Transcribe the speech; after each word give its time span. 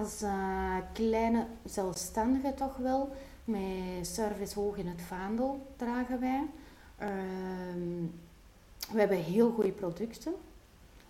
Als 0.00 0.22
uh, 0.22 0.76
kleine 0.92 1.46
zelfstandige 1.64 2.54
toch 2.54 2.76
wel, 2.76 3.12
met 3.44 4.06
service 4.06 4.58
hoog 4.58 4.76
in 4.76 4.86
het 4.86 5.02
vaandel 5.02 5.66
dragen 5.76 6.20
wij. 6.20 6.46
Ehm, 6.98 8.06
we 8.92 8.98
hebben 8.98 9.16
heel 9.16 9.52
goede 9.52 9.72
producten. 9.72 10.32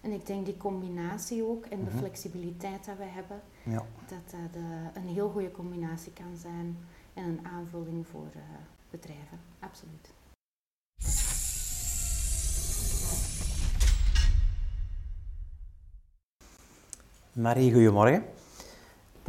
En 0.01 0.13
ik 0.13 0.27
denk 0.27 0.45
die 0.45 0.57
combinatie 0.57 1.45
ook 1.45 1.65
en 1.65 1.85
de 1.85 1.91
mhm. 1.91 1.99
flexibiliteit 1.99 2.85
dat 2.85 2.97
we 2.97 3.05
hebben, 3.05 3.41
ja. 3.63 3.85
dat 4.09 4.31
dat 4.31 4.63
een 4.95 5.09
heel 5.09 5.31
goede 5.31 5.51
combinatie 5.51 6.13
kan 6.13 6.37
zijn 6.37 6.79
en 7.15 7.25
een 7.25 7.41
aanvulling 7.47 8.07
voor 8.07 8.29
uh, 8.37 8.43
bedrijven. 8.91 9.41
Absoluut. 9.59 10.13
Marie, 17.33 17.73
goedemorgen. 17.73 18.25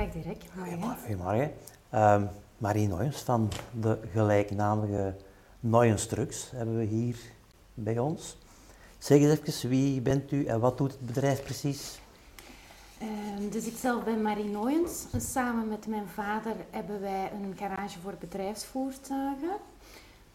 Dag 0.01 0.23
Dirk. 0.23 0.43
Goedemorgen. 0.57 0.99
goedemorgen. 0.99 1.51
Um, 1.93 2.29
Marie 2.57 2.87
Noyens 2.87 3.21
van 3.21 3.51
de 3.79 3.99
gelijknamige 4.11 5.15
Noyens 5.59 6.05
Trucks 6.05 6.51
hebben 6.51 6.77
we 6.77 6.83
hier 6.83 7.17
bij 7.73 7.99
ons. 7.99 8.37
Zeg 8.97 9.19
eens 9.19 9.39
even, 9.39 9.69
wie 9.69 10.01
bent 10.01 10.31
u 10.31 10.45
en 10.45 10.59
wat 10.59 10.77
doet 10.77 10.91
het 10.91 11.05
bedrijf 11.05 11.43
precies? 11.43 11.99
Uh, 13.01 13.07
dus 13.51 13.65
ik 13.65 13.77
zelf 13.77 14.03
ben 14.03 14.21
Marie 14.21 14.49
Noyens. 14.49 15.05
Samen 15.17 15.67
met 15.67 15.87
mijn 15.87 16.07
vader 16.07 16.55
hebben 16.69 17.01
wij 17.01 17.31
een 17.31 17.57
garage 17.57 17.99
voor 17.99 18.15
bedrijfsvoertuigen. 18.19 19.57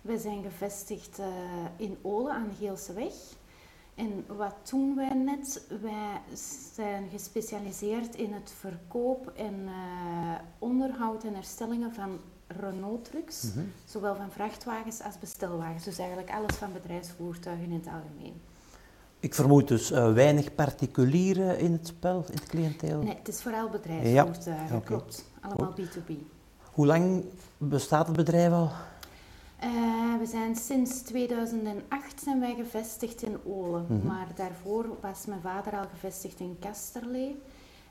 We 0.01 0.19
zijn 0.19 0.43
gevestigd 0.43 1.19
uh, 1.19 1.27
in 1.77 1.98
Olen 2.02 2.35
aan 2.35 2.48
de 2.48 2.55
Geelseweg. 2.65 3.15
En 3.97 4.25
wat 4.27 4.55
doen 4.71 4.95
wij 4.95 5.15
net? 5.15 5.67
Wij 5.83 6.21
zijn 6.75 7.09
gespecialiseerd 7.11 8.15
in 8.15 8.33
het 8.33 8.53
verkoop 8.59 9.33
en 9.37 9.55
uh, 9.55 9.71
onderhoud 10.59 11.25
en 11.25 11.35
herstellingen 11.35 11.95
van 11.95 12.19
Renault-trucks, 12.47 13.43
mhm. 13.43 13.65
zowel 13.85 14.15
van 14.15 14.30
vrachtwagens 14.30 15.03
als 15.03 15.19
bestelwagens. 15.19 15.85
Dus 15.85 15.99
eigenlijk 15.99 16.30
alles 16.30 16.55
van 16.57 16.73
bedrijfsvoertuigen 16.73 17.65
in 17.65 17.73
het 17.73 17.87
algemeen. 17.87 18.41
Ik 19.21 19.35
vermoed 19.35 19.69
dus 19.69 19.91
uh, 19.91 20.13
weinig 20.13 20.55
particulieren 20.55 21.59
in 21.59 21.73
het 21.73 21.87
spel, 21.87 22.25
in 22.29 22.35
het 22.35 22.47
cliënteel? 22.47 23.03
Nee, 23.03 23.16
het 23.16 23.29
is 23.29 23.43
vooral 23.43 23.69
bedrijfsvoertuigen, 23.69 24.77
ja. 24.77 24.83
klopt. 24.85 25.25
Allemaal 25.41 25.75
B2B. 25.81 26.13
Hoe 26.73 26.87
lang 26.87 27.25
bestaat 27.59 28.07
het 28.07 28.16
bedrijf 28.16 28.53
al? 28.53 28.71
Uh, 29.65 30.18
we 30.18 30.26
zijn 30.26 30.57
sinds 30.57 31.01
2008 31.01 32.23
zijn 32.23 32.40
wij 32.40 32.54
gevestigd 32.54 33.23
in 33.23 33.38
Olen, 33.45 33.87
mhm. 33.88 34.07
maar 34.07 34.26
daarvoor 34.35 34.87
was 35.01 35.26
mijn 35.26 35.40
vader 35.40 35.73
al 35.73 35.87
gevestigd 35.93 36.40
in 36.40 36.57
Kasterlee. 36.60 37.43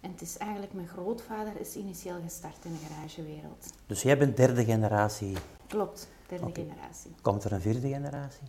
En 0.01 0.11
het 0.11 0.21
is 0.21 0.37
eigenlijk 0.37 0.73
mijn 0.73 0.87
grootvader 0.87 1.59
is 1.59 1.75
initieel 1.75 2.15
gestart 2.23 2.65
in 2.65 2.71
de 2.71 2.77
garagewereld. 2.87 3.65
Dus 3.87 4.01
jij 4.01 4.17
bent 4.17 4.37
derde 4.37 4.65
generatie? 4.65 5.37
Klopt, 5.67 6.07
derde 6.27 6.51
generatie. 6.53 7.11
Komt 7.21 7.43
er 7.43 7.51
een 7.51 7.61
vierde 7.61 7.87
generatie? 7.87 8.47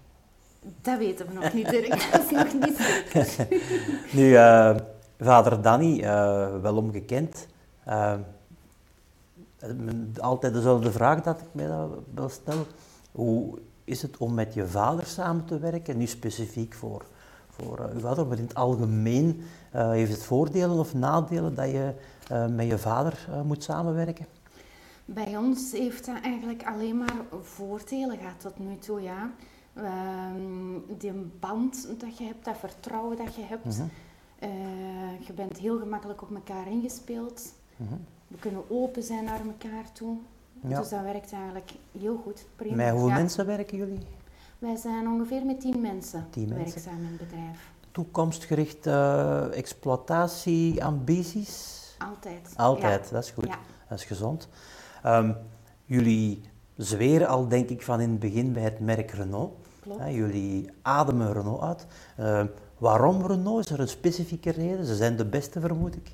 Dat 0.80 0.98
weten 0.98 1.26
we 1.26 1.32
nog 1.32 1.52
niet, 1.52 1.70
Dirk. 1.70 1.88
Dat 2.12 2.24
is 2.24 2.30
nog 2.30 2.52
niet 2.52 2.76
zeker. 2.76 3.48
nu, 4.16 4.30
uh, 4.30 4.76
vader 5.18 5.62
Danny, 5.62 6.00
uh, 6.00 6.60
wel 6.60 6.76
omgekend. 6.76 7.46
Uh, 7.88 8.14
altijd 10.18 10.52
dezelfde 10.52 10.92
vraag 10.92 11.22
dat 11.22 11.40
ik 11.40 11.46
mij 11.52 11.68
wel 12.14 12.28
stel. 12.28 12.66
Hoe 13.16 13.58
is 13.84 14.02
het 14.02 14.16
om 14.16 14.34
met 14.34 14.54
je 14.54 14.66
vader 14.66 15.06
samen 15.06 15.44
te 15.44 15.58
werken? 15.58 15.96
Nu 15.96 16.06
specifiek 16.06 16.74
voor, 16.74 17.06
voor 17.48 17.80
uh, 17.80 17.94
uw 17.94 18.00
vader, 18.00 18.26
maar 18.26 18.38
in 18.38 18.44
het 18.44 18.54
algemeen 18.54 19.42
uh, 19.74 19.90
heeft 19.90 20.12
het 20.12 20.22
voordelen 20.22 20.78
of 20.78 20.94
nadelen 20.94 21.54
dat 21.54 21.70
je 21.70 21.94
uh, 22.32 22.46
met 22.46 22.66
je 22.66 22.78
vader 22.78 23.28
moet 23.44 23.62
samenwerken? 23.62 24.26
Bij 25.04 25.36
ons 25.36 25.72
heeft 25.72 26.06
dat 26.06 26.20
eigenlijk 26.22 26.64
alleen 26.66 26.98
maar 26.98 27.16
voordelen 27.42 28.18
gehad 28.18 28.40
tot 28.40 28.58
nu 28.58 28.78
toe, 28.78 29.00
ja. 29.00 29.30
Ehm, 29.74 30.98
die 30.98 31.12
band 31.40 31.88
dat 31.98 32.18
je 32.18 32.24
hebt, 32.24 32.44
dat 32.44 32.56
vertrouwen 32.56 33.16
dat 33.16 33.34
je 33.34 33.42
hebt. 33.42 33.64
Mhm. 33.64 33.86
je 35.26 35.32
bent 35.34 35.58
heel 35.58 35.78
gemakkelijk 35.78 36.22
op 36.22 36.34
elkaar 36.34 36.66
ingespeeld. 36.70 37.52
Mhm. 37.76 37.94
We 38.28 38.38
kunnen 38.38 38.70
open 38.70 39.02
zijn 39.02 39.24
naar 39.24 39.40
elkaar 39.40 39.92
toe. 39.92 40.16
Ja. 40.62 40.78
Dus 40.78 40.88
dat 40.88 41.02
werkt 41.02 41.32
eigenlijk 41.32 41.70
heel 41.98 42.20
goed. 42.24 42.46
Prima. 42.56 42.76
Met 42.76 42.90
hoeveel 42.90 43.08
mensen 43.08 43.46
werken 43.46 43.76
jullie? 43.76 44.06
Wij 44.58 44.76
zijn 44.76 45.08
ongeveer 45.08 45.44
met 45.44 45.60
tien 45.60 45.80
mensen, 45.80 46.26
tien 46.30 46.48
mensen. 46.48 46.64
werkzaam 46.64 46.98
in 46.98 47.06
het 47.06 47.28
bedrijf. 47.28 47.70
Toekomstgerichte 47.90 48.90
uh, 48.90 49.58
exploitatie, 49.58 50.84
ambities? 50.84 51.84
Altijd. 51.98 52.52
Altijd, 52.56 53.10
dat 53.10 53.24
is 53.24 53.30
goed. 53.30 53.48
Dat 53.88 53.98
is 53.98 54.04
gezond. 54.04 54.48
Um, 55.06 55.36
jullie 55.84 56.40
zweren 56.76 57.28
al, 57.28 57.48
denk 57.48 57.68
ik, 57.68 57.82
van 57.82 58.00
in 58.00 58.10
het 58.10 58.18
begin 58.18 58.52
bij 58.52 58.62
het 58.62 58.80
merk 58.80 59.10
Renault. 59.10 59.54
Klopt. 59.80 60.12
jullie 60.12 60.70
ademen 60.82 61.32
Renault 61.32 61.62
uit. 61.62 61.86
Uh, 62.20 62.44
waarom 62.78 63.26
Renault? 63.26 63.64
Is 63.64 63.70
er 63.70 63.80
een 63.80 63.88
specifieke 63.88 64.50
reden? 64.50 64.84
Ze 64.84 64.96
zijn 64.96 65.16
de 65.16 65.26
beste, 65.26 65.60
vermoed 65.60 65.96
ik. 65.96 66.10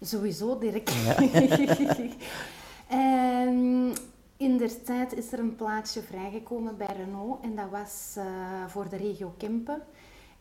Sowieso, 0.00 0.58
Dirk. 0.58 0.88
Ja. 0.88 1.16
Um, 2.92 3.92
in 4.36 4.58
der 4.58 4.82
tijd 4.82 5.16
is 5.16 5.32
er 5.32 5.38
een 5.38 5.56
plaatsje 5.56 6.02
vrijgekomen 6.02 6.76
bij 6.76 6.96
Renault 6.96 7.42
en 7.42 7.56
dat 7.56 7.70
was 7.70 8.14
uh, 8.18 8.24
voor 8.66 8.88
de 8.88 8.96
regio 8.96 9.34
Kempen. 9.36 9.82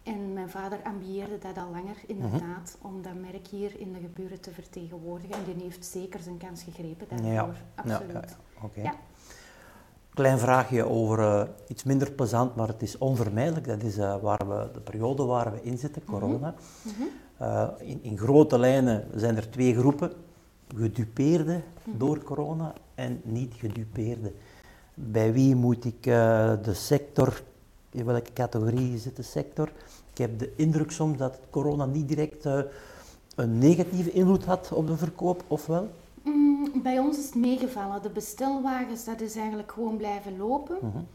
En 0.04 0.34
mijn 0.34 0.50
vader 0.50 0.80
ambieerde 0.84 1.38
dat 1.38 1.58
al 1.58 1.72
langer, 1.72 1.96
inderdaad, 2.08 2.78
mm 2.82 2.92
om 2.92 3.02
dat 3.02 3.14
merk 3.32 3.48
hier 3.48 3.80
in 3.80 3.94
de 3.94 4.00
geburen 4.00 4.42
te 4.42 4.52
vertegenwoordigen. 4.52 5.36
En 5.36 5.54
die 5.54 5.64
heeft 5.64 5.86
zeker 5.86 6.20
zijn 6.20 6.38
kans 6.38 6.64
gegrepen 6.64 7.08
daarvoor, 7.10 7.28
ja. 7.34 7.56
absoluut. 7.76 8.12
Ja, 8.12 8.22
ja, 8.26 8.82
okay. 8.84 8.94
Klein 10.14 10.40
vraagje 10.40 10.84
over 10.84 11.20
uh, 11.20 11.44
iets 11.68 11.84
minder 11.84 12.12
plezant, 12.12 12.56
maar 12.56 12.68
het 12.68 12.82
is 12.82 12.98
onvermijdelijk. 12.98 13.68
Dat 13.68 13.84
is 13.84 13.98
uh, 13.98 14.22
waar 14.22 14.48
we, 14.48 14.70
de 14.74 14.80
periode 14.80 15.24
waar 15.24 15.52
we 15.52 15.62
in 15.62 15.78
zitten, 15.78 16.04
corona. 16.06 16.56
Mm 16.82 16.92
-hmm. 16.98 17.70
in, 17.80 18.04
in 18.04 18.18
grote 18.18 18.60
lijnen 18.60 19.08
zijn 19.16 19.36
er 19.36 19.50
twee 19.50 19.76
groepen 19.76 20.14
gedupeerde 20.76 21.62
mhm. 21.84 21.98
door 21.98 22.24
corona 22.24 22.74
en 22.96 23.22
niet 23.24 23.54
gedupeerde. 23.54 24.34
Bij 24.94 25.34
wie 25.34 25.56
moet 25.56 25.86
ik 25.86 26.06
uh, 26.06 26.54
de 26.64 26.74
sector, 26.74 27.44
in 27.90 28.06
welke 28.06 28.34
categorie 28.34 28.98
zit 28.98 29.16
de 29.16 29.24
sector? 29.24 29.72
Ik 30.12 30.18
heb 30.18 30.40
de 30.40 30.54
indruk 30.56 30.92
soms 30.92 31.18
dat 31.18 31.40
corona 31.50 31.86
niet 31.86 32.08
direct 32.08 32.46
uh, 32.46 32.60
een 33.36 33.58
negatieve 33.58 34.12
invloed 34.12 34.46
had 34.46 34.72
op 34.72 34.88
de 34.88 34.98
verkoop, 34.98 35.44
of 35.48 35.66
wel? 35.66 35.90
Mm, 36.24 36.82
bij 36.84 37.00
ons 37.00 37.18
is 37.18 37.26
het 37.26 37.36
meegevallen. 37.36 38.02
De 38.02 38.10
bestelwagens, 38.10 39.06
dat 39.06 39.22
is 39.22 39.36
eigenlijk 39.36 39.72
gewoon 39.72 39.98
blijven 39.98 40.38
lopen. 40.38 40.78
Mm 40.82 40.92
-hmm. 40.92 41.08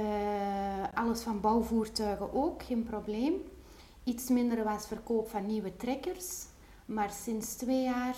uh, 0.00 0.84
alles 0.94 1.20
van 1.20 1.40
bouwvoertuigen 1.40 2.34
ook, 2.34 2.62
geen 2.62 2.82
probleem. 2.82 3.32
Iets 4.04 4.28
minder 4.28 4.64
was 4.64 4.86
verkoop 4.86 5.28
van 5.28 5.46
nieuwe 5.46 5.76
trekkers. 5.76 6.44
Maar 6.94 7.10
sinds 7.10 7.54
twee 7.54 7.82
jaar 7.82 8.16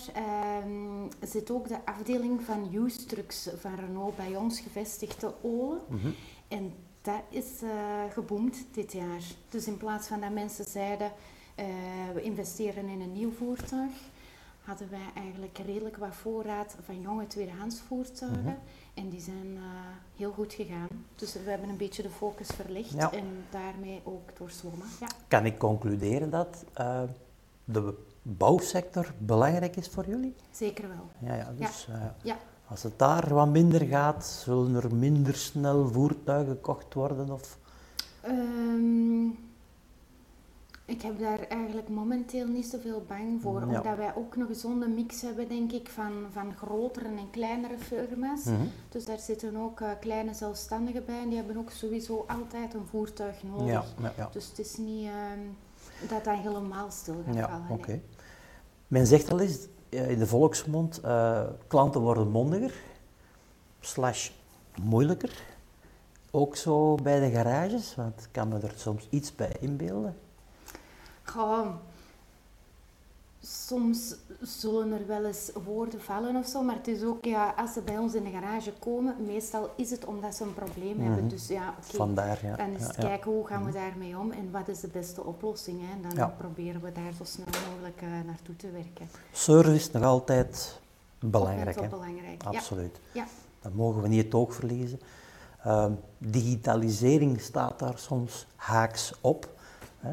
um, 0.65 1.09
zit 1.21 1.51
ook 1.51 1.69
de 1.69 1.85
afdeling 1.85 2.43
van 2.43 2.75
used 2.75 3.09
trucks 3.09 3.49
van 3.57 3.75
Renault 3.75 4.17
bij 4.17 4.37
ons 4.37 4.61
gevestigd 4.61 5.19
te 5.19 5.33
Olen. 5.43 5.81
Mhm. 5.89 6.09
En 6.49 6.73
dat 7.03 7.23
is 7.29 7.63
uh, 7.63 7.71
geboomd 8.11 8.65
dit 8.73 8.93
jaar. 8.93 9.23
Dus 9.49 9.67
in 9.67 9.77
plaats 9.77 10.09
van 10.09 10.21
dat 10.21 10.33
mensen 10.33 10.65
zeiden, 10.65 11.13
uh, 11.61 11.67
we 12.15 12.23
investeren 12.23 12.89
in 12.89 13.01
een 13.01 13.13
nieuw 13.13 13.33
voertuig, 13.33 13.93
hadden 14.61 14.91
wij 14.91 15.23
eigenlijk 15.23 15.59
redelijk 15.59 15.97
wat 15.97 16.15
voorraad 16.15 16.77
van 16.85 17.01
jonge 17.01 17.27
tweedehands 17.27 17.81
voertuigen. 17.81 18.43
Mhm. 18.43 18.55
En 18.95 19.09
die 19.09 19.21
zijn 19.21 19.55
uh, 19.55 19.63
heel 20.17 20.33
goed 20.33 20.53
gegaan. 20.53 20.89
Dus 21.15 21.33
we 21.33 21.51
hebben 21.51 21.69
een 21.69 21.77
beetje 21.77 22.03
de 22.03 22.11
focus 22.11 22.49
verlegd 22.49 22.95
en 22.95 23.45
daarmee 23.51 24.01
ook 24.05 24.37
doorzwommen. 24.39 24.87
Ja. 25.01 25.07
Kan 25.29 25.47
ik 25.47 25.59
concluderen 25.59 26.31
dat 26.31 26.65
de 27.65 27.95
bouwsector 28.23 29.13
belangrijk 29.19 29.77
is 29.77 29.89
voor 29.89 30.07
jullie? 30.07 30.35
Zeker 30.51 30.89
wel. 30.89 31.31
Ja, 31.31 31.35
ja 31.35 31.53
dus 31.59 31.87
ja. 31.89 31.95
Uh, 31.95 32.01
ja. 32.23 32.37
als 32.69 32.83
het 32.83 32.99
daar 32.99 33.35
wat 33.35 33.49
minder 33.49 33.81
gaat, 33.81 34.25
zullen 34.27 34.75
er 34.83 34.95
minder 34.95 35.35
snel 35.35 35.89
voertuigen 35.89 36.55
gekocht 36.55 36.95
worden? 36.95 37.31
Of? 37.31 37.59
Um, 38.27 39.39
ik 40.85 41.03
heb 41.03 41.19
daar 41.19 41.41
eigenlijk 41.49 41.89
momenteel 41.89 42.47
niet 42.47 42.67
zoveel 42.67 43.05
bang 43.09 43.43
voor, 43.43 43.61
ja. 43.61 43.67
omdat 43.67 43.97
wij 43.97 44.15
ook 44.17 44.35
een 44.35 44.47
gezonde 44.47 44.89
mix 44.89 45.21
hebben, 45.21 45.49
denk 45.49 45.73
ik, 45.73 45.89
van, 45.89 46.13
van 46.33 46.55
grotere 46.57 47.05
en 47.05 47.31
kleinere 47.31 47.79
firma's. 47.79 48.45
Mm 48.45 48.57
-hmm. 48.57 48.71
Dus 48.89 49.05
daar 49.05 49.19
zitten 49.19 49.57
ook 49.57 49.81
uh, 49.81 49.91
kleine 50.01 50.35
zelfstandigen 50.35 51.05
bij 51.05 51.21
en 51.21 51.29
die 51.29 51.37
hebben 51.37 51.57
ook 51.57 51.71
sowieso 51.71 52.25
altijd 52.29 52.75
een 52.75 52.87
voertuig 52.87 53.43
nodig. 53.43 53.95
Ja, 54.17 54.29
Dus 54.33 54.49
het 54.49 54.59
is 54.59 54.77
niet... 54.77 55.05
Uh, 55.05 55.13
dat 56.09 56.25
dat 56.25 56.37
helemaal 56.37 56.91
stil 56.91 57.23
gaat 57.27 57.35
ja, 57.35 57.61
oké. 57.69 58.01
Men 58.89 59.07
zegt 59.07 59.33
al 59.33 59.41
eens 59.41 59.59
eh, 59.89 60.11
in 60.11 60.19
de 60.19 60.27
volksmond, 60.27 61.01
uh, 61.05 61.43
klanten 61.67 62.01
worden 62.01 62.29
mondiger, 62.29 62.75
slash 63.81 64.31
moeilijker. 64.83 65.43
Ook 66.31 66.57
zo 66.57 66.95
bij 66.95 67.21
de 67.21 67.31
garages, 67.31 67.95
want 67.95 68.21
ik 68.21 68.29
kan 68.31 68.49
me 68.49 68.59
er 68.59 68.73
soms 68.77 69.07
iets 69.11 69.35
bij 69.35 69.57
inbeelden. 69.61 70.17
Gewoon, 71.23 71.79
soms 73.73 74.15
zullen 74.41 74.93
er 74.93 75.07
wel 75.07 75.25
eens 75.25 75.51
woorden 75.65 76.01
vallen 76.01 76.37
of 76.37 76.47
zo, 76.47 76.63
maar 76.63 76.75
het 76.75 76.89
is 76.89 77.03
ook, 77.03 77.25
ja, 77.25 77.55
als 77.57 77.73
ze 77.73 77.81
bij 77.81 77.99
ons 77.99 78.15
in 78.15 78.25
de 78.25 78.31
garage 78.31 78.73
komen, 78.79 79.17
meestal 79.27 79.71
is 79.77 79.91
het 79.91 80.05
omdat 80.05 80.35
ze 80.35 80.45
een 80.45 80.55
probleem 80.55 81.01
hebben. 81.01 81.25
Mhm. 81.25 81.29
Dus 81.29 81.49
ja, 81.49 81.75
oké, 81.79 81.97
Vandaar, 81.97 82.39
ja. 82.43 82.57
dan 82.57 82.71
is 82.71 82.81
ja, 82.81 82.87
het 82.87 82.97
ja. 82.97 83.03
kijken 83.03 83.31
hoe 83.31 83.47
gaan 83.47 83.65
we 83.65 83.73
daarmee 83.73 84.19
om 84.19 84.31
en 84.31 84.51
wat 84.51 84.69
is 84.69 84.81
de 84.81 84.89
beste 84.89 85.25
oplossing. 85.25 85.81
Hè? 85.81 86.09
En 86.09 86.17
dan 86.17 86.37
proberen 86.37 86.81
we 86.81 86.93
daar 86.93 87.13
zo 87.19 87.25
snel 87.25 87.47
mogelijk 87.47 88.03
eh, 88.03 88.09
naartoe 88.27 88.57
te 88.57 88.71
werken. 88.71 89.09
Service 89.33 89.77
is 89.77 89.91
nog 89.91 90.03
altijd 90.03 90.81
belangrijk, 91.19 91.81
hè? 91.81 91.89
belangrijk. 91.89 92.43
Absoluut. 92.43 93.01
Ja. 93.13 93.25
Dat 93.61 93.75
mogen 93.75 94.03
we 94.03 94.09
niet 94.09 94.25
het 94.25 94.35
oog 94.35 94.55
verliezen. 94.55 95.01
Ehm, 95.65 95.93
digitalisering 96.19 97.41
staat 97.41 97.79
daar 97.79 97.99
soms 97.99 98.47
haaks 98.57 99.13
op. 99.21 99.49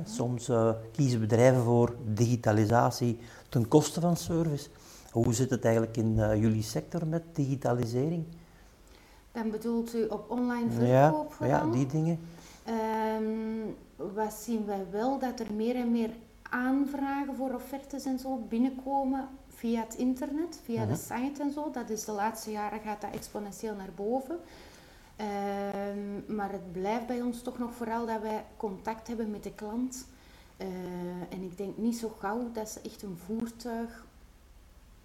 Soms 0.06 0.50
eh, 0.50 0.70
kiezen 0.92 1.20
bedrijven 1.20 1.64
voor 1.64 1.96
digitalisatie 2.14 3.20
ten 3.50 3.68
koste 3.68 4.02
van 4.02 4.18
service. 4.18 4.70
Hoe 5.12 5.34
zit 5.34 5.50
het 5.50 5.64
eigenlijk 5.66 5.98
in 5.98 6.20
eh, 6.20 6.42
jullie 6.42 6.64
sector 6.64 7.08
met 7.08 7.24
digitalisering? 7.34 8.26
Dan 9.32 9.52
bedoelt 9.52 9.96
u 9.96 10.06
op 10.06 10.26
online 10.32 10.86
Ja, 10.88 11.08
verkoop 11.10 11.30
ja, 11.30 11.36
vooral? 11.36 11.72
die 11.72 11.86
dingen. 11.86 12.20
Ehm, 12.66 14.14
wat 14.14 14.34
zien 14.34 14.66
wij 14.66 14.86
wel? 14.92 15.20
Dat 15.20 15.40
er 15.40 15.54
meer 15.56 15.76
en 15.76 15.92
meer 15.92 16.10
aanvragen 16.50 17.36
voor 17.36 17.54
offertes 17.54 18.06
en 18.06 18.20
zo 18.20 18.36
binnenkomen 18.50 19.28
via 19.48 19.82
het 19.82 19.94
internet, 19.96 20.60
via 20.64 20.82
Mhm. 20.84 20.90
de 20.92 20.96
site 20.98 21.42
en 21.42 21.52
zo. 21.52 21.72
Dat 21.72 21.90
is 21.90 22.06
de 22.06 22.12
laatste 22.12 22.52
jaren 22.52 22.80
gaat 22.80 23.02
dat 23.02 23.14
exponentieel 23.14 23.76
naar 23.76 23.90
boven. 23.96 24.38
Ehm, 25.20 26.36
maar 26.36 26.52
het 26.52 26.72
blijft 26.72 27.08
bij 27.08 27.22
ons 27.22 27.42
toch 27.42 27.58
nog 27.60 27.74
vooral 27.74 28.06
dat 28.06 28.22
wij 28.22 28.46
contact 28.58 29.08
hebben 29.08 29.32
met 29.32 29.44
de 29.44 29.52
klant. 29.54 30.06
Eh, 30.58 30.68
en 31.30 31.42
ik 31.44 31.58
denk 31.58 31.78
niet 31.78 31.98
zo 31.98 32.16
gauw 32.20 32.52
dat 32.54 32.70
ze 32.70 32.80
echt 32.82 33.02
een 33.04 33.18
voertuig 33.26 34.06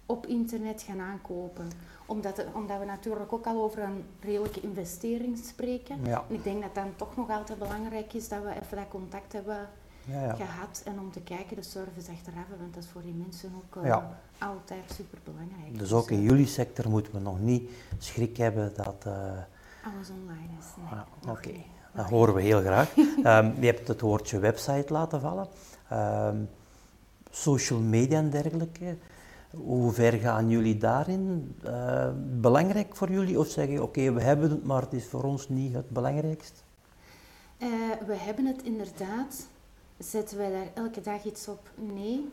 op 0.05 0.25
internet 0.25 0.81
gaan 0.81 0.99
aankopen. 0.99 1.67
Omdat, 2.05 2.37
het- 2.37 2.47
omdat 2.53 2.79
we 2.79 2.85
natuurlijk 2.85 3.33
ook 3.33 3.45
al 3.45 3.63
over 3.63 3.83
een 3.83 4.03
redelijke 4.19 4.61
investering 4.61 5.37
spreken. 5.37 5.97
Ja, 6.05 6.23
En 6.29 6.35
ik 6.35 6.43
denk 6.43 6.61
dat 6.61 6.75
dan 6.75 6.93
toch 6.95 7.15
nog 7.15 7.29
altijd 7.29 7.59
belangrijk 7.59 8.13
is 8.13 8.27
dat 8.27 8.43
we 8.43 8.49
even 8.63 8.77
dat 8.77 8.87
contact 8.89 9.33
hebben 9.33 9.69
ja, 10.05 10.21
ja. 10.23 10.33
gehad 10.35 10.81
en 10.85 10.99
om 10.99 11.11
te 11.11 11.21
kijken 11.21 11.55
de 11.55 11.61
service 11.63 12.11
achteraf, 12.11 12.45
want 12.59 12.73
dat 12.73 12.83
is 12.83 12.89
voor 12.89 13.01
die 13.01 13.13
mensen 13.13 13.51
ook 13.55 13.83
eh, 13.83 13.89
altijd 14.37 14.91
super 14.93 15.17
belangrijk. 15.23 15.79
Dus 15.79 15.93
ook 15.93 16.11
in 16.11 16.17
eh, 16.19 16.23
jullie 16.23 16.47
sector 16.47 16.89
moeten 16.89 17.13
we 17.13 17.19
nog 17.19 17.39
niet 17.39 17.69
schrik 17.97 18.37
hebben 18.37 18.73
dat... 18.75 19.03
eh, 19.05 19.37
alles 19.85 20.09
online 20.09 20.49
is. 20.59 20.65
Nee, 20.77 20.99
Ah, 20.99 21.31
Oké, 21.31 21.53
dat 21.93 22.09
horen 22.09 22.33
we 22.33 22.41
heel 22.41 22.61
graag. 22.61 22.95
Ehm, 23.23 23.51
je 23.59 23.65
hebt 23.65 23.87
het 23.87 24.01
woordje 24.01 24.39
website 24.39 24.93
laten 24.93 25.21
vallen. 25.21 25.47
Ehm, 25.89 26.37
social 27.31 27.79
media 27.79 28.17
en 28.17 28.29
dergelijke. 28.29 28.97
Hoe 29.55 29.91
ver 29.91 30.13
gaan 30.13 30.49
jullie 30.49 30.77
daarin? 30.77 31.55
Eh, 31.63 32.09
belangrijk 32.39 32.95
voor 32.95 33.11
jullie? 33.11 33.39
Of 33.39 33.47
zeg 33.47 33.67
je, 33.69 33.83
oké, 33.83 34.11
we 34.13 34.21
hebben 34.21 34.49
het, 34.49 34.63
maar 34.65 34.81
het 34.81 34.93
is 34.93 35.05
voor 35.07 35.23
ons 35.23 35.49
niet 35.49 35.73
het 35.73 35.89
belangrijkst? 35.89 36.63
Eh, 37.57 37.67
we 38.07 38.15
hebben 38.15 38.45
het 38.45 38.63
inderdaad. 38.63 39.47
Zetten 39.97 40.37
wij 40.37 40.51
daar 40.51 40.67
elke 40.83 41.01
dag 41.01 41.23
iets 41.23 41.47
op? 41.47 41.69
Nee. 41.75 42.27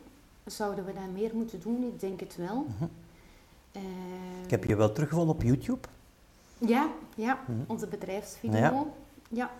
Zouden 0.46 0.84
we 0.84 0.93
dat 0.93 1.12
meer 1.12 1.31
moeten 1.34 1.60
doen? 1.60 1.82
Ik 1.82 2.00
denk 2.00 2.20
het 2.20 2.37
wel. 2.37 2.66
Mhm. 2.76 2.84
Eh, 3.72 3.82
Ik 4.44 4.50
heb 4.50 4.64
je 4.64 4.76
wel 4.76 4.93
teruggevonden 4.93 5.34
op 5.34 5.43
YouTube. 5.43 5.88
Ja, 6.67 6.91
ja, 7.17 7.38
onze 7.67 7.87
bedrijfsvideo. 7.87 8.59
Ja. 8.61 8.85
Ja. 9.29 9.50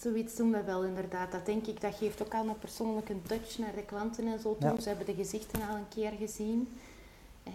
zoiets 0.00 0.36
doen 0.36 0.52
we 0.52 0.62
wel 0.62 0.84
inderdaad. 0.84 1.32
Dat 1.32 1.46
denk 1.46 1.66
ik, 1.66 1.80
dat 1.80 1.94
geeft 1.94 2.22
ook 2.22 2.34
al 2.34 2.48
een 2.48 2.58
persoonlijke 2.58 3.14
touch 3.22 3.58
naar 3.58 3.74
de 3.74 3.82
klanten 3.82 4.26
en 4.26 4.40
zo 4.40 4.56
toe. 4.60 4.70
Ja. 4.74 4.80
Ze 4.80 4.88
hebben 4.88 5.06
de 5.06 5.14
gezichten 5.14 5.60
al 5.70 5.76
een 5.76 5.88
keer 5.88 6.10
gezien. 6.18 6.68
En 7.42 7.52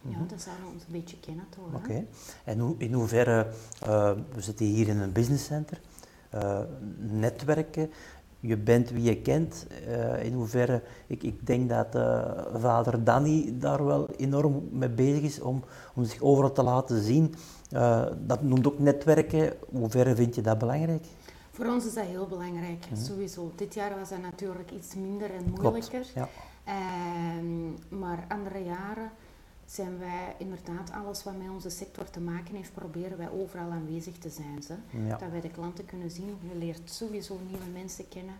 ja, 0.00 0.16
Mhm. 0.18 0.26
dan 0.26 0.38
zouden 0.40 0.64
we 0.66 0.70
ons 0.72 0.82
een 0.82 0.92
beetje 0.92 1.20
kennen 1.20 1.46
toch. 1.48 1.74
Oké. 1.74 2.04
En 2.44 2.58
hoe, 2.58 2.74
in 2.78 2.92
hoeverre, 2.92 3.46
eh, 3.82 4.12
we 4.34 4.40
zitten 4.40 4.66
hier 4.66 4.88
in 4.88 4.98
een 5.00 5.12
businesscenter, 5.12 5.80
eh 6.30 6.60
netwerken, 6.98 7.90
je 8.46 8.56
bent 8.56 8.90
wie 8.90 9.02
je 9.02 9.16
kent. 9.22 9.66
eh, 9.86 10.24
in 10.24 10.32
hoeverre, 10.32 10.82
ik, 11.06 11.22
ik 11.22 11.46
denk 11.46 11.68
dat 11.68 11.94
eh, 11.94 12.22
vader 12.54 13.04
Danny 13.04 13.54
daar 13.58 13.84
wel 13.84 14.08
enorm 14.16 14.68
mee 14.70 14.88
bezig 14.90 15.22
is 15.22 15.40
om, 15.40 15.62
om 15.94 16.04
zich 16.04 16.20
overal 16.22 16.52
te 16.52 16.62
laten 16.62 17.02
zien. 17.02 17.34
Eh, 17.70 18.06
dat 18.26 18.42
noemt 18.42 18.66
ook 18.66 18.78
netwerken. 18.78 19.44
In 19.44 19.78
hoeverre 19.78 20.14
vind 20.14 20.34
je 20.34 20.40
dat 20.40 20.58
belangrijk? 20.58 21.04
Voor 21.50 21.66
ons 21.66 21.86
is 21.86 21.94
dat 21.94 22.04
heel 22.04 22.26
belangrijk, 22.26 22.84
Mhm. 22.90 23.00
sowieso. 23.02 23.52
Dit 23.56 23.74
jaar 23.74 23.98
was 23.98 24.08
dat 24.08 24.20
natuurlijk 24.22 24.70
iets 24.70 24.94
minder 24.94 25.30
en 25.30 25.44
Klopt. 25.44 25.62
moeilijker. 25.62 26.06
Ja. 26.14 26.28
Ehm, 26.64 27.98
maar 28.00 28.24
andere 28.28 28.64
jaren 28.64 29.10
zijn 29.66 29.98
wij 29.98 30.34
inderdaad 30.38 30.90
alles 30.92 31.24
wat 31.24 31.36
met 31.36 31.48
onze 31.50 31.70
sector 31.70 32.10
te 32.10 32.20
maken 32.20 32.54
heeft, 32.54 32.74
proberen 32.74 33.18
wij 33.18 33.30
overal 33.30 33.70
aanwezig 33.70 34.18
te 34.18 34.30
zijn. 34.30 34.62
Ze. 34.62 34.74
Ja. 35.06 35.16
Dat 35.16 35.30
wij 35.30 35.40
de 35.40 35.50
klanten 35.50 35.84
kunnen 35.84 36.10
zien. 36.10 36.38
Je 36.52 36.58
leert 36.58 36.90
sowieso 36.90 37.38
nieuwe 37.50 37.66
mensen 37.72 38.08
kennen. 38.08 38.34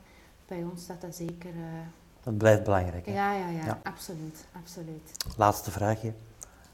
Bij 0.47 0.63
ons 0.71 0.83
staat 0.83 1.01
dat 1.01 1.15
zeker. 1.15 1.51
eh, 1.51 1.87
Dat 2.23 2.39
blijft 2.39 2.65
belangrijk. 2.65 3.07
hè? 3.07 3.13
ja, 3.13 3.33
ja, 3.35 3.49
ja, 3.49 3.65
Ja. 3.65 3.81
absoluut, 3.83 4.45
absoluut. 4.53 5.11
Laatste 5.37 5.71
vraagje. 5.71 6.13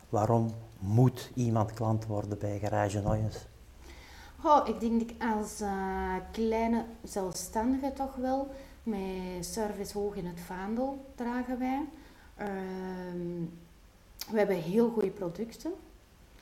Waarom 0.08 0.54
moet 0.78 1.30
iemand 1.34 1.72
klant 1.72 2.06
worden 2.06 2.38
bij 2.38 2.58
Garage 2.58 3.00
Noyens? 3.00 3.36
Oh, 4.44 4.68
ik 4.68 4.80
denk 4.80 5.00
dat 5.08 5.28
als 5.36 5.60
eh, 5.60 6.14
kleine 6.32 6.84
zelfstandige 7.02 7.92
toch 7.92 8.14
wel, 8.16 8.50
met 8.82 9.46
service 9.46 9.98
hoog 9.98 10.14
in 10.14 10.26
het 10.26 10.40
vaandel 10.40 11.12
dragen 11.14 11.58
wij. 11.58 11.84
Ehm, 12.36 13.42
we 14.30 14.38
hebben 14.38 14.56
heel 14.56 14.90
goede 14.90 15.10
producten. 15.10 15.72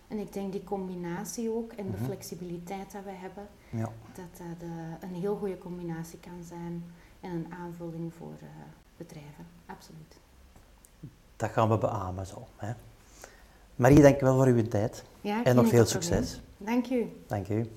En 0.09 0.19
ik 0.19 0.33
denk 0.33 0.53
die 0.53 0.65
combinatie 0.65 1.51
ook 1.51 1.73
en 1.73 1.91
de 1.91 1.97
Mhm. 1.97 2.05
flexibiliteit 2.05 2.93
dat 2.93 3.05
we 3.05 3.11
hebben, 3.11 3.47
Ja. 3.71 3.93
dat 4.15 4.25
dat 4.39 4.69
eh, 4.69 5.09
een 5.09 5.15
heel 5.15 5.37
goede 5.37 5.59
combinatie 5.59 6.19
kan 6.19 6.43
zijn 6.49 6.85
en 7.21 7.31
een 7.31 7.53
aanvulling 7.53 8.13
voor 8.15 8.33
eh, 8.41 8.47
bedrijven. 8.97 9.47
Absoluut. 9.67 10.17
Dat 11.37 11.51
gaan 11.51 11.69
we 11.69 11.79
beamen 11.79 12.27
zo. 12.27 12.47
Hè? 12.57 12.73
Marie, 13.77 14.03
dank 14.03 14.19
je 14.19 14.25
wel 14.25 14.37
voor 14.37 14.47
uw 14.47 14.63
tijd. 14.69 15.05
Ja, 15.21 15.45
En 15.45 15.55
nog 15.57 15.69
veel 15.69 15.87
succes. 15.87 16.41
Dank 16.57 16.91
u. 16.91 17.13
Dank 17.27 17.49
u. 17.49 17.71